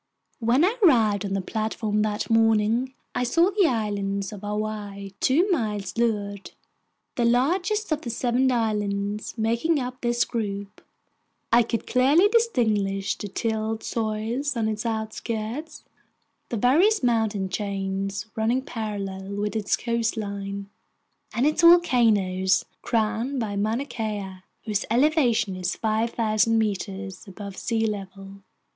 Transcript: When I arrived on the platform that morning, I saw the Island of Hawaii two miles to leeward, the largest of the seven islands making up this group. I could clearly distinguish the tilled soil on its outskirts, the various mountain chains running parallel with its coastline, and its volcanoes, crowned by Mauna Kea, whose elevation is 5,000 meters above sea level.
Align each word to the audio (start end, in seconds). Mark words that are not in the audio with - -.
When 0.39 0.65
I 0.65 0.77
arrived 0.83 1.25
on 1.25 1.33
the 1.33 1.41
platform 1.41 2.01
that 2.01 2.27
morning, 2.27 2.95
I 3.13 3.23
saw 3.23 3.51
the 3.51 3.67
Island 3.67 4.33
of 4.33 4.41
Hawaii 4.41 5.11
two 5.19 5.47
miles 5.51 5.91
to 5.91 6.01
leeward, 6.03 6.51
the 7.17 7.23
largest 7.23 7.91
of 7.91 8.01
the 8.01 8.09
seven 8.09 8.51
islands 8.51 9.37
making 9.37 9.79
up 9.79 10.01
this 10.01 10.25
group. 10.25 10.81
I 11.53 11.61
could 11.61 11.85
clearly 11.85 12.27
distinguish 12.29 13.15
the 13.15 13.27
tilled 13.27 13.83
soil 13.83 14.41
on 14.55 14.67
its 14.67 14.87
outskirts, 14.87 15.83
the 16.49 16.57
various 16.57 17.03
mountain 17.03 17.47
chains 17.47 18.25
running 18.35 18.63
parallel 18.63 19.35
with 19.35 19.55
its 19.55 19.77
coastline, 19.77 20.67
and 21.31 21.45
its 21.45 21.61
volcanoes, 21.61 22.65
crowned 22.81 23.39
by 23.39 23.55
Mauna 23.55 23.85
Kea, 23.85 24.37
whose 24.65 24.83
elevation 24.89 25.55
is 25.55 25.75
5,000 25.75 26.57
meters 26.57 27.27
above 27.27 27.55
sea 27.55 27.85
level. 27.85 28.37